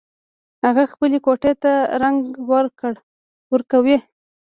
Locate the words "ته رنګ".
1.63-2.19